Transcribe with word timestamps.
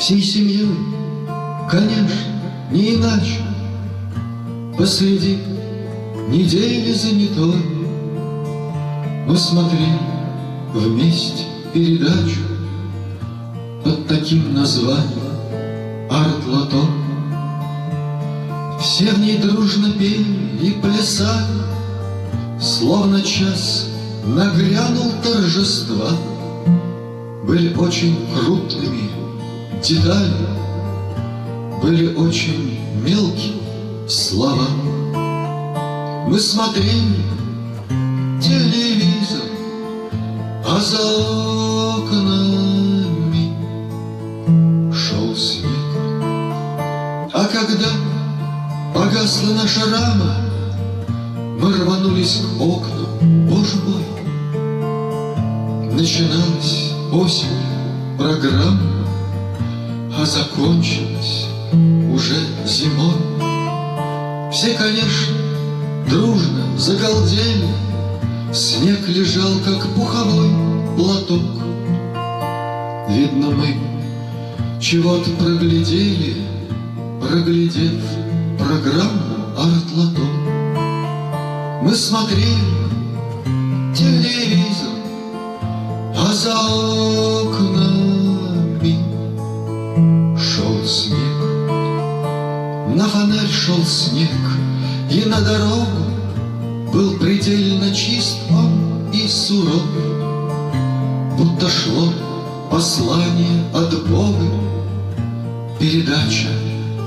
всей 0.00 0.22
семьей, 0.22 0.66
конечно, 1.70 2.16
не 2.72 2.94
иначе. 2.94 3.42
Посреди 4.78 5.38
недели 6.28 6.90
занятой 6.94 7.62
Мы 9.26 9.36
смотрели 9.36 9.98
вместе 10.72 11.44
передачу 11.74 12.40
Под 13.84 14.08
таким 14.08 14.54
названием 14.54 16.08
«Арт-лото». 16.10 16.82
Все 18.80 19.10
в 19.10 19.20
ней 19.20 19.36
дружно 19.36 19.92
пели 19.92 20.56
и 20.62 20.70
плясали, 20.80 21.60
Словно 22.58 23.20
час 23.20 23.88
нагрянул 24.24 25.12
торжества. 25.22 26.08
Были 27.46 27.74
очень 27.74 28.16
крупными 28.34 29.10
детали, 29.82 30.32
Были 31.82 32.14
очень 32.14 32.78
мелкие 33.02 33.54
слова. 34.08 34.66
Мы 36.28 36.38
смотрели 36.38 37.24
телевизор, 38.40 39.42
а 40.66 40.78
за 40.78 41.00
окнами 41.96 43.54
шел 44.92 45.34
снег. 45.34 45.70
А 47.32 47.48
когда 47.50 47.88
погасла 48.94 49.54
наша 49.54 49.90
рама, 49.90 50.36
мы 51.58 51.72
рванулись 51.72 52.42
к 52.42 52.60
окнам, 52.60 53.48
боже 53.48 53.76
мой. 53.86 54.04
Начиналась 55.94 56.92
осень, 57.12 57.48
программа, 58.18 58.99
а 60.16 60.24
закончилась 60.24 61.46
уже 62.12 62.36
зимой. 62.66 63.14
Все, 64.52 64.74
конечно, 64.74 65.34
дружно 66.08 66.78
загалдели, 66.78 67.68
Снег 68.52 69.06
лежал, 69.06 69.52
как 69.64 69.86
пуховой 69.94 70.50
платок. 70.96 71.42
Видно, 73.08 73.50
мы 73.50 73.76
чего-то 74.80 75.30
проглядели, 75.38 76.36
Проглядев 77.20 78.02
программу 78.58 79.54
арт-лото. 79.56 80.22
Мы 81.82 81.94
смотрели 81.94 82.56
телевизор, 83.94 84.88
А 86.16 86.32
за 86.32 86.54
шел 93.60 93.84
снег, 93.84 94.30
и 95.10 95.28
на 95.28 95.38
дорогу 95.42 96.90
Был 96.92 97.18
предельно 97.18 97.94
чист 97.94 98.38
он 98.50 99.10
и 99.12 99.28
суров, 99.28 99.82
Будто 101.36 101.68
шло 101.68 102.08
послание 102.70 103.64
от 103.74 104.08
Бога, 104.08 104.46
Передача 105.78 106.48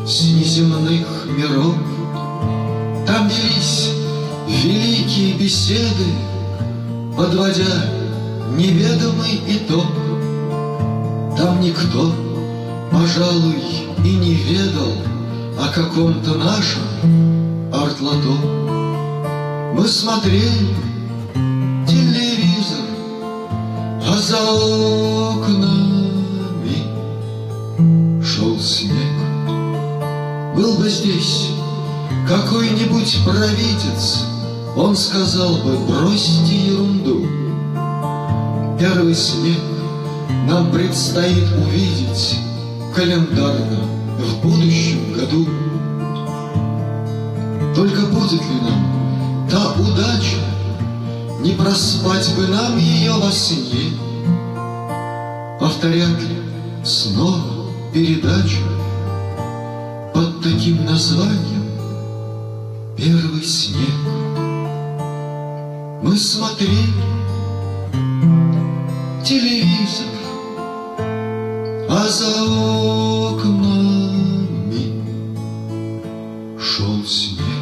с 0.06 0.22
неземных 0.26 1.26
миров. 1.36 1.76
Там 3.08 3.30
велись 3.30 3.90
великие 4.48 5.34
беседы, 5.34 6.06
Подводя 7.18 7.86
неведомый 8.56 9.42
итог. 9.48 9.88
Там 11.36 11.62
никто, 11.62 12.14
пожалуй, 12.92 13.64
и 14.04 14.16
не 14.18 14.36
ведал 14.36 15.13
О 15.58 15.68
каком-то 15.74 16.34
нашем 16.34 16.82
арт-лото. 17.72 18.34
Мы 19.76 19.88
смотрели 19.88 20.76
телевизор, 21.88 22.86
А 24.08 24.18
за 24.18 24.38
окнами 25.38 26.04
шел 28.24 28.60
снег. 28.60 28.94
Был 30.56 30.76
бы 30.78 30.90
здесь 30.90 31.52
какой-нибудь 32.28 33.20
провидец, 33.26 34.26
Он 34.76 34.96
сказал 34.96 35.58
бы, 35.58 35.78
бросьте 35.88 36.56
ерунду. 36.56 37.28
Первый 38.80 39.14
снег 39.14 39.60
нам 40.48 40.72
предстоит 40.72 41.46
увидеть 41.58 42.40
Календарно 42.96 44.03
в 44.20 44.42
будущем 44.42 45.14
году. 45.14 45.48
Только 47.76 48.02
будет 48.08 48.42
ли 48.42 48.62
нам 48.62 49.48
та 49.50 49.74
удача, 49.74 50.38
Не 51.42 51.52
проспать 51.52 52.34
бы 52.36 52.48
нам 52.48 52.78
ее 52.78 53.14
во 53.14 53.32
сне, 53.32 53.92
Повторят 55.60 56.22
ли 56.22 56.38
снова 56.84 57.70
передачу 57.94 58.64
Под 60.14 60.42
таким 60.42 60.86
названием 60.86 61.70
«Первый 62.96 63.44
снег». 63.44 63.90
Мы 66.04 66.18
смотрели 66.18 66.94
телевизор, 69.24 70.08
а 71.90 72.08
за 72.08 72.44
шел 76.76 77.06
снег. 77.06 77.53